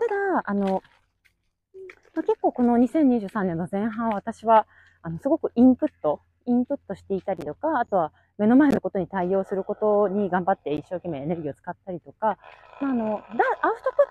[0.07, 0.81] だ、あの、
[2.15, 4.65] まあ、結構この2023年の前半は私は、
[5.01, 12.37] あの、すごくインプット、インプットしていたりとか、あとは目の前のことに対応することに頑張って一生懸命エネルギーを使ったりとか、
[12.81, 13.37] まあ、あの、アウトプ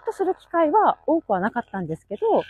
[0.03, 2.45] ットする機会は多くはなかったんですけど、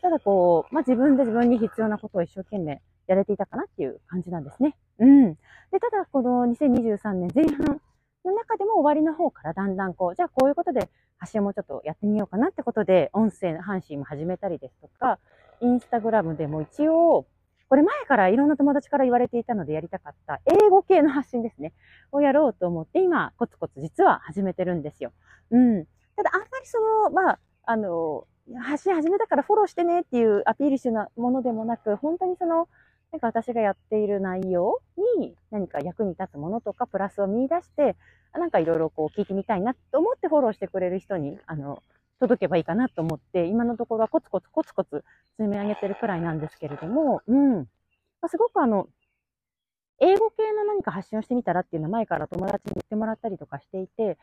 [0.00, 4.76] ただこう、まあ、自分で自分に必要なことを一生懸命やれていたかなっていう感じなんですね。
[4.98, 5.34] うん。
[5.34, 7.80] で、ただ、この2023年前半
[8.24, 15.18] の中でも終わりの方からだんだんこう、じゃあこういうことで発信もちょっとやってみようかなってことで、音声の配信も始めたりですとか、
[15.60, 17.26] インスタグラムでも一応、
[17.68, 21.72] これ前からいろんな友達から言われていたのでやりたかった英語系の発信ですね。
[22.12, 25.12] をやろうと思って今コツコツ実は始めてるんですよ。
[25.50, 25.84] うん。
[26.16, 28.26] ただあんまりその、まあ、あの、
[28.62, 32.68] 発信始めたからフォローしてねっていうアピールしてなものでもなく、本当にその、
[33.12, 34.80] なんか私がやっている内容
[35.18, 37.96] に何か役に立つものとかプラスを見出して、
[38.34, 41.82] なんかいろいろこう聞いてみたいなと思ってフォローしてくれる人に、あの、
[42.20, 45.04] 届けばいいかなと思って、今のところはコツコツコツコツ
[45.38, 47.54] 積み上げてるくらいなんですけれども、うん。
[47.56, 47.64] ま
[48.22, 48.88] あ、すごくあの、
[50.00, 54.18] 英語系の何か発信をしてみたらっていうのは前から友達に言ってもらったりとかしていて、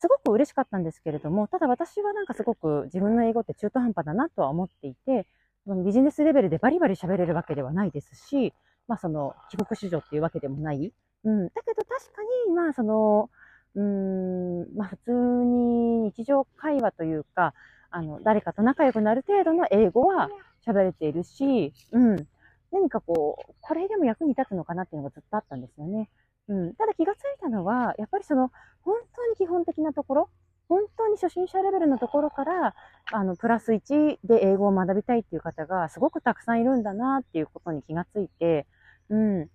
[0.00, 5.26] すごく嬉しかったんですけれども、ただ私はなんかすごく自分の英語って中途半端だなとは思っていて、
[5.66, 8.52] ビジネスレベルでバリバリ喋れるわけではないですし、
[8.86, 10.92] まあその帰国子女っていうわけでもない。
[11.24, 11.48] うん。
[11.48, 13.30] だけど確かに、まあその、
[13.74, 17.54] うん、まあ普通に日常会話というか、
[17.90, 20.28] あの、誰かと仲良くなる程度の英語は
[20.66, 22.26] 喋れているし、うん。
[22.72, 26.10] 何かこう、これでも役に立つのかなっていうのがずっとあったんですよね。
[26.48, 26.74] うん。
[26.74, 28.50] ただ気がついたのは、やっぱりその、
[28.82, 30.30] 本当に基本的なところ、
[30.68, 32.74] 本当に初心者レベルのところから、
[33.12, 38.66] あの、プラス1で英語を学びたいっていう方がすごくたくさんいるんだなっていうことに気がついて、
[39.10, 39.48] うん。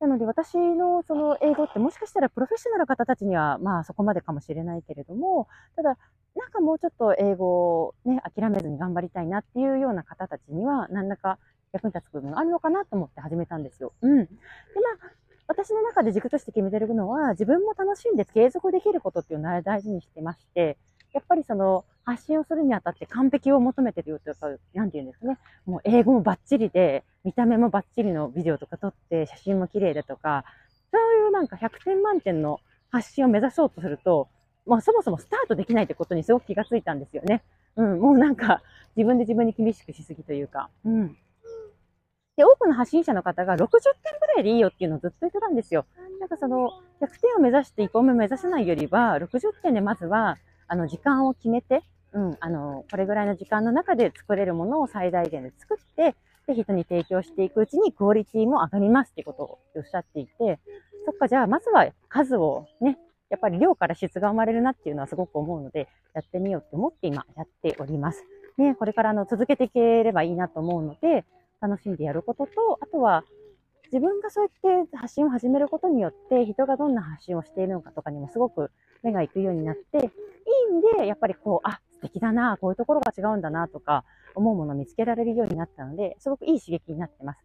[0.00, 5.96] なので私のその英語ってもしかしたらプロフェッショナルの方たちにはまあそこまでかもしれないけれども、ただ
[6.34, 11.38] なんかもうちょっと英語をね、諦めずに頑張りたいなっていうような方たちには何らか
[11.72, 13.92] 役に立つ部分があるのかなと思って始めたんですよ。
[14.02, 14.24] うん。
[14.24, 14.30] で
[14.74, 20.78] まあ私の中で軸として決めてるのは、自分も楽しんで継続できることっていうのを大事にしてまして、
[21.12, 25.38] やっぱりその発信をするにあたって完璧を求めてるよというか、なんて言うんですかね。
[25.66, 30.44] もう英語もバッチリで、見た目もバッチリのビデオとか撮って、写真も綺麗だとか、
[30.90, 34.28] そういうなんか100点満点の発信を目指そうとすると、
[34.66, 37.42] まあそもそもスタートできないってことにすごく気がついたんですよね。
[37.76, 38.62] うん、もうなんか
[38.96, 40.70] 自分で自分に厳しくしすぎというか。
[40.84, 41.16] うん。
[42.36, 43.68] で、多くの発信者の方が60点
[44.20, 45.84] ぐらいでいいよっていうのをずっと言ってたんですよ。
[46.18, 56.14] なんかその、100点を目指して1本目目指さないよりは、60点でまずは、あの、時間を決めて、うん、あの、これぐらいの時間の中で作れるものを最大限で作って、
[56.46, 60.58] で、人に提供していくうちにクオリティも上がりますってことをおっしゃっていて、
[61.04, 62.98] そっか、じゃあまずは数をね、
[63.30, 68.24] やっぱり量から質が生まれるなっていうのはすごく思うので、やってみようって思って今やっております。
[68.58, 71.24] ね、これからあの続けていければいいなと思うので、
[71.62, 73.24] 楽しんでやることと、あとは
[73.92, 78.70] 自分がそうやって発信を始めることによって、人がどんな発信をしているのかとかにもすごく
[79.02, 80.04] 目が行くようになって、いい
[80.72, 87.40] 意味でやっぱりこう、あ、素敵だな、こういうところが違うんだなとか、思うものを見つけられるようになったので、すごくいい刺激になってます。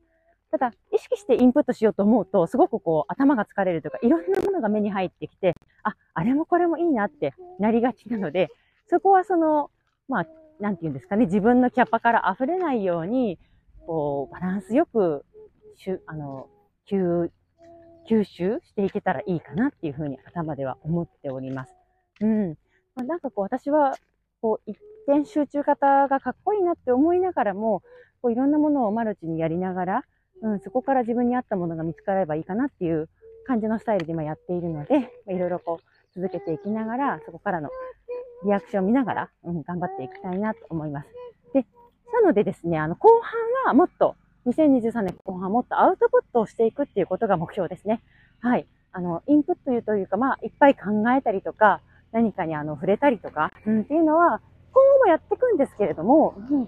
[0.51, 5.53] ただ、意識してインプットしようと思うと、すごくこう、頭が疲れるとか、いろんなものが目に入ってきて、
[5.83, 8.47] あ、あれもこれもいいなってなりがちなので、
[8.87, 9.69] そこはその、
[10.07, 10.25] まあ、
[10.61, 13.37] なんて言うんですかね、自分のキャパから溢れないように、
[13.87, 15.25] こう、バランスよく、
[15.77, 16.49] しゅ、あの、
[16.91, 17.31] 吸、
[18.09, 21.73] 吸収していけたらいいかなっていうふうに頭では思っております。
[22.21, 22.49] うん。
[22.95, 23.95] まあ、なんかこう、私は、
[24.41, 27.81] こう、一点集中型がかっこいいなって思いながらも、
[28.21, 30.03] こう、いろんなものをマルチにやりながら、
[30.41, 33.09] うん、そこから自分に合ったものが見つかればいいかなっていう
[33.45, 37.69] 感じのスタイルで今やっているので、いろいろこう、続けていきながら、そこからの
[38.43, 41.09] リアクションを見ながら、うん、頑張っていきたいなと思います。
[42.13, 44.15] なのでですね、あの、後半はもっと、
[44.47, 48.01] 2023年後半もっとアウトプットをしていくっていうことが目標ですね。
[48.39, 48.65] はい。
[48.93, 50.81] あの、インプットというか、まあ、いっぱい考
[51.17, 54.41] えたりとか、何かにあの、触れたりとか、うん、っていうのは、
[54.73, 56.67] 今後もやっていくんですけれども、うん。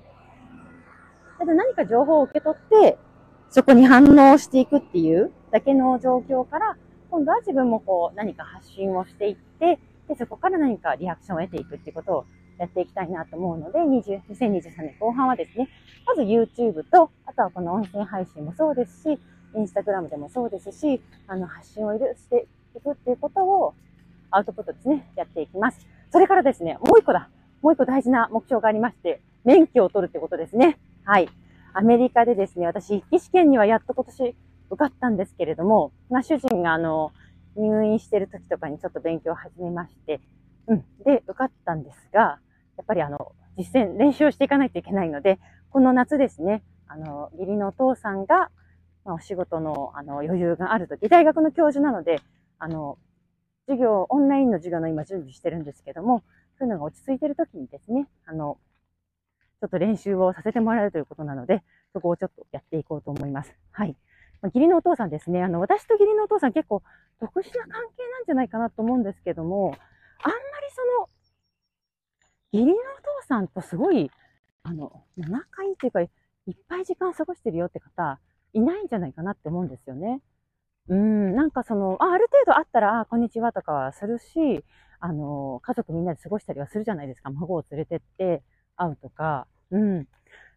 [1.39, 2.97] ただ何か情報を受け取って、
[3.49, 6.77] そこに反応していくっていうだけの状況から、
[7.09, 12.25] 今度は自分もこう、何か発信をしていって、で、そこから何かリアクションを得ていくっていうことを
[12.59, 15.69] やっていきたいなと思うので、20 2023年後半はですね、
[16.05, 19.19] まず YouTube と、あとはこの音声配信もそうですし、
[19.55, 22.45] Instagram でもそうですし、あの、発信をして
[22.75, 23.73] いくっていうことを、
[24.31, 25.87] アウトプットですね、やっていきます。
[26.11, 27.29] それからですね、もう一個だ。
[27.61, 30.77] もう一個大事な目標がありまして、免許を取るってことですね。
[31.03, 31.29] はい。
[31.73, 34.35] アメリカでですね、私、筆記試験にはやっと今年
[34.69, 37.11] 受かったんですけれども、まあ、主人があの、
[37.55, 40.19] 入院してる時とかにちょっと勉強を始めまして、
[40.67, 40.85] うん。
[41.03, 42.39] で、受かったんですが、
[42.79, 45.37] やっぱりあの、実践、練習をしていかないといけないので、
[45.69, 48.51] この夏ですね、あの、義理のお父さんが、
[49.03, 52.21] まあ、お仕事のあの余裕があるとき、大学の教授なので、
[52.57, 52.97] あの、
[53.67, 56.23] 授業、オンラインの授業の今準備してるんですけども、
[56.57, 58.57] そういうのが落ち着いてるときにですね、あの、
[59.59, 61.61] ちょっと練習をさせてもらえるということなので、
[61.91, 63.53] そこをちょっとやっていこうと思います。
[63.71, 63.97] はい。
[64.41, 65.43] まあ、義理のお父さんですね。
[65.43, 66.81] あの、私と義理のお父さん結構
[67.19, 69.75] 特殊な関係なんじゃないかなと思うんですけども、
[70.23, 71.09] あんまりその、
[72.51, 74.09] 義理のお父さんとすごい、
[74.63, 76.09] あの、仲いいっていうか、いっ
[76.67, 78.19] ぱい時間過ごしてるよって方、
[78.53, 80.21] いないんじゃないかなって思うんですよね。
[80.87, 84.65] うん、なんかその、あある程度あったら、あ、こんにちはとかはするし、
[84.99, 87.29] あの、家族みんなで過ごしたりはするじゃないですか。
[87.29, 88.41] 孫を連れてって
[88.75, 89.45] 会うとか。
[89.69, 90.05] うん。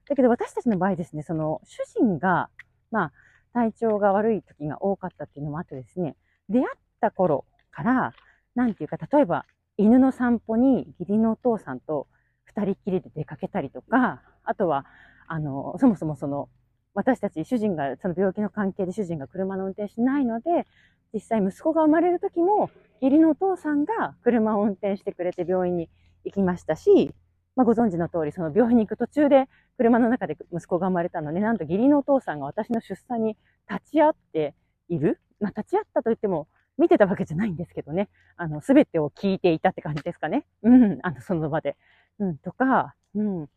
[0.08, 2.48] だけど私たちの場合ですね、その、主人が、
[2.90, 3.12] まあ、
[3.52, 6.16] 体調が悪い時が多かったっていうのもあってですね、
[6.48, 8.14] 出会った頃から、
[8.54, 9.44] なんていうか、例えば、
[9.76, 12.06] 犬の散歩に義理のお父さんと
[12.44, 14.86] 二人っきりで出かけたりとか、あとは、
[15.26, 16.48] あの、そもそもその、
[16.94, 20.66] 私たち主人が、その病気の関係で主人が車の運転しないので、
[21.14, 25.88] 実際息子が生まれる時も、義理のお父さんが車を運転してくれて病院に
[26.24, 27.14] 行きましたし、
[27.56, 33.36] まあ、ご存知の通り、その病院に行く途中で車の中で息子が生まれたので、なんと義理のお父さんが私の出産に
[33.70, 34.54] 立ち会って
[34.88, 35.20] いる。
[35.40, 36.46] まあ、立ち会ったと言っても、
[36.78, 38.08] 見てたわけじゃないんですけどね。
[38.36, 40.44] あの、すべてを聞いていたって感じですかね。
[40.62, 41.76] うん、あの、その場で。
[42.18, 43.48] うん、とか、うん。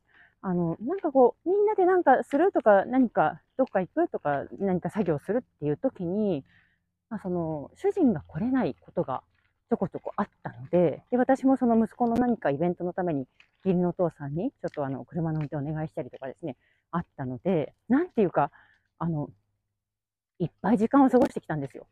[0.41, 6.43] あの、なんかこう、みんなでなんかするとか何かどっか行くとか、何か作業するっていう時に、
[7.09, 9.23] まあ、その、主人が来れないことが
[9.69, 13.27] ちょこちょこあったので、で、私もその息子の何かイベントのために、
[13.65, 16.55] 義理のお父さんに、ちょっとあの、車の運転お願いしたりとかですね、
[16.91, 18.51] あったので、なんていうか、
[18.99, 19.29] あの、
[20.39, 21.87] いっぱい時間を過ごしてきたんですよ。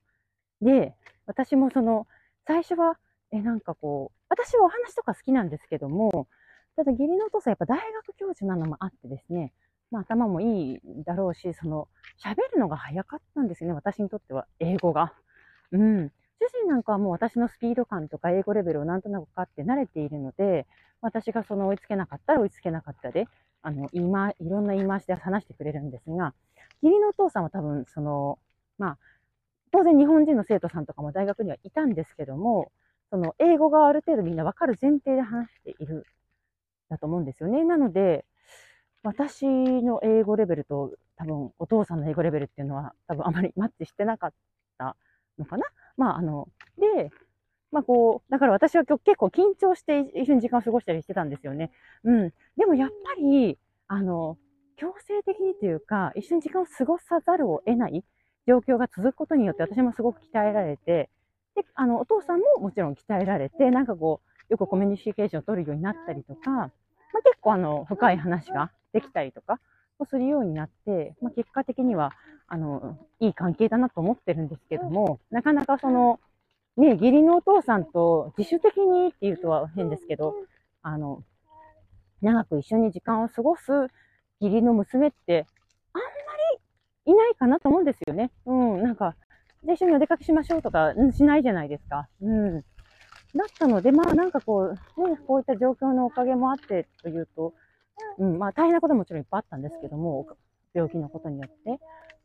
[0.62, 0.94] で、
[1.26, 2.08] 私もその、
[2.46, 2.98] 最初は、
[3.32, 6.28] え、なんかこう、私はお話とか好きなんですけども、
[6.76, 9.54] ただ義理のお父さんやっぱ大学教授なのもあってですね、
[9.92, 11.88] まあ頭もいいだろうし、その、
[12.24, 15.14] 喋るのが早かったんですよね、私にとっては、英語が。
[15.72, 16.12] うん。
[16.40, 20.68] 主人なんかはもう私のスピード感とか英語レベルをなんとなくかって慣れているので、
[21.02, 23.28] 私がその追いつけなかったら追いつけなかったで、
[23.62, 26.34] あの、今、いろんな言い回しで話してくれるんですが、
[26.82, 28.40] 義理のお父さんは多分その、
[28.78, 28.98] まあ、
[29.74, 32.72] 当然日本人の生徒さんとかも大学にはいたんですけども、
[33.10, 36.06] その英語がある程度みんなわかる前提で話している、
[36.90, 37.64] だと思うんですよね。
[37.64, 38.24] なので、
[39.02, 44.34] 私の英語レベルと多分お父さんの英語レベルっていうのは多分あまりマッチしてなかっ
[44.78, 44.96] た
[45.40, 45.66] のかな
[45.98, 47.10] まああの、で、
[47.72, 51.72] まあこう、だから私は今日結構緊張して一緒に時間を過ごしたりしてたんですよね。
[52.04, 52.34] うん。
[52.58, 53.58] でもやっぱり、
[53.88, 54.38] あの、
[54.76, 58.04] 強制的にというか、一緒に時間を過ごさざるを得ない
[58.48, 61.10] 状況が続くことによって私もすごく鍛えられて、
[61.56, 66.70] で、あの、お父さんももちろん鍛えられて、なんかこう、よくコミュニケーションを取るようになったりとか、まあ、
[67.24, 69.60] 結構あの、深い話ができたりとか
[70.00, 72.12] をするようになって、まあ、結果的には、
[72.48, 76.20] あの、いい関係だなと思ってるんですけども、なかなかその、
[76.76, 80.36] ね、義理のお父さんと自主的にっていうとは変ですけど、
[80.82, 81.24] あの、
[82.22, 83.72] 長く一緒に時間を過ごす
[84.40, 85.46] 義理の娘って、
[85.94, 86.33] あんま
[87.06, 88.32] いないかなと思うんですよね。
[88.46, 89.16] うん、なんか、
[89.64, 92.08] で、一緒にお出かけしましょうとか、しないじゃないですか。
[92.22, 92.62] うん。
[92.62, 97.54] だったので、まあなんかこう、ね、こういった状況のおかげもあってというと、
[98.20, 100.28] うん、まあ大変なことももちろんいっぱいあったんですけども、
[100.74, 101.80] 病気のことによって。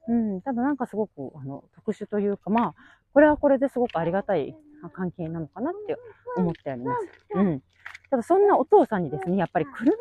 [0.09, 2.75] うん、ただなんかすごく、あの、特殊というか、まあ、
[3.13, 4.55] これはこれですごくありがたい
[4.95, 5.97] 関係なのかなって
[6.37, 7.09] 思っております。
[7.35, 7.63] うん。
[8.11, 9.93] ただそんなお父さんにですね、やっぱり車の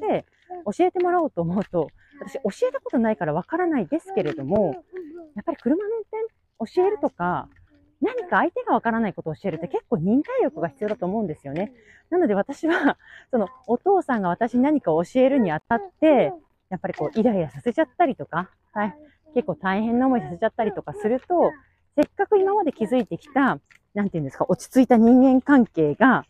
[0.00, 0.26] 運転って
[0.76, 1.88] 教えてもらおうと思うと、
[2.20, 4.84] 私教えたことないからわからないですけれども、
[5.34, 7.48] やっぱり車の運転教えるとか、
[8.00, 11.72] 何か相手がわからないことを教えるって結構忍耐力が必要だと思うんですよね。
[12.10, 12.98] なので私は、
[13.30, 16.32] そのお父さんが私に何かを教えるにあたって、
[16.70, 18.94] やっぱりこうイライラさせちゃったりとか、はい、
[19.34, 21.52] 結構大変な思いさせちゃったりとかすると、
[21.96, 23.58] せっかく今まで築いてきた、
[23.94, 26.24] なんていうんですか、落ち着いた人間関係が、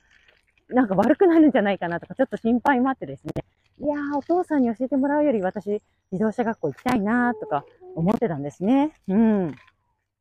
[0.69, 3.44] なんか悪くなるんじゃないかなとか、ちょっと心配もあってですね。
[3.81, 5.83] いやー、お父さんに教えてもらうより私、
[6.13, 8.93] 自動車学校行きたいなーとか思ってたんですね。
[9.09, 9.55] うん。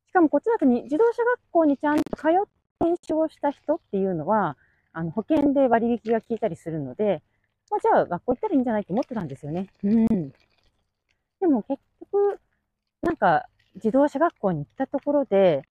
[0.08, 4.58] しかもこっちだとに自動車学校にちゃんと通って研修をした人っていうのは、
[4.92, 7.24] あの、保険で割引が効いたりするので、
[7.72, 9.68] まあ、じゃあ学校行ったらいいんじゃないと思ってたんですよね。
[9.84, 10.08] うん。
[11.40, 12.40] でも結局、
[13.02, 15.64] なんか、自動車学校に行ったところで、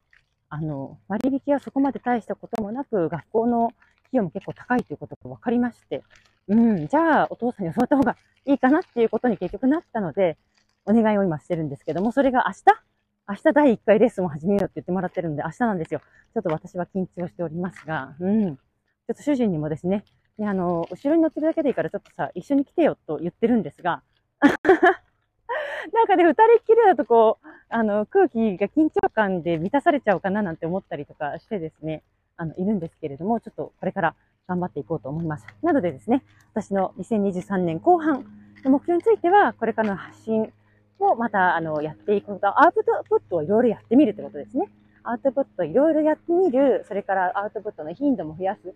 [0.49, 3.75] あの、割引はそこまで大したこともなく、学校の費
[4.13, 6.03] 用も結構高いということが分かりまして、
[6.49, 10.37] うん、じゃあお父さんに教わった方がいいかなっていうことに結局なったので、
[10.85, 12.83] お願いを今してるんですけども、それが明日？
[13.29, 16.01] 明日第1回レッスンを始めようって言ってもらってるんで、明日なんですよ。
[16.35, 18.57] ちょっと私は緊張しておりますが、うん。
[18.57, 20.05] ちょっと主人にもですね、
[20.39, 24.03] ねあの、後ろに乗ってるだけでいいからちょっとさ、一緒に来てよと言ってるんですが、
[24.43, 32.03] なんかね、二人っきりだとこう、あの、空気が緊張感で満たされちゃうかななんて思ったりとかしてですね、
[32.37, 34.15] あの、いるんですけれども、ちょっとこれから
[34.47, 35.47] 頑張っていこうと思います。
[35.63, 38.25] なのでですね、私の2023年後半
[38.65, 40.53] の目標については、これからの発信
[40.99, 44.69] をまた、あの、やっていくこと、アウトプットをいろいろやってみるってことですね。
[45.05, 48.73] アウトプットいろいろやってみる、それからアウトプットの頻度も増やすっ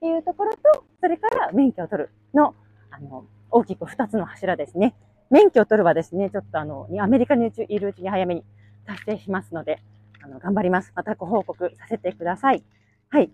[0.00, 2.54] ていうところと、それから免許を取るの、
[2.90, 4.94] あの、大きく二つの柱ですね。
[5.30, 8.44] 免許を取るはですね、ちょっとあの、アメリカにいるうちに早めに
[8.86, 9.82] 達成しますので、
[10.22, 10.92] あの、頑張ります。
[10.94, 12.62] またご報告させてください。
[13.08, 13.30] はい。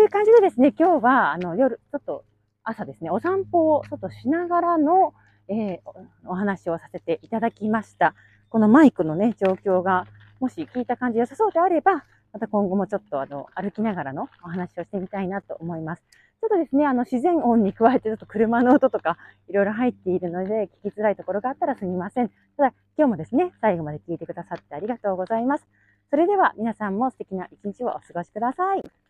[0.00, 2.24] という感じでですね、今日は、あの、夜、ちょっと
[2.64, 5.12] 朝ですね、お散歩をちょっとしながらの、
[5.46, 5.78] えー、
[6.24, 8.14] お話をさせていただきました。
[8.48, 10.06] このマイクのね、状況が、
[10.40, 16.02] もし聞いた感じ良さそうであれば、また今後もちょっとあの、歩きながらのお話をしてみたいなと思います。
[16.40, 22.30] ちょっとですね、あの、自然音に加えてちょっと車の音とかいろいろ入っているので、聞きづらいところがあったらすみません。
[22.56, 25.66] ただ、今日もですね、最後まで聞いてくださってありがとうございます。
[26.08, 29.09] それでは皆さんも素敵な一日をお過ごしください。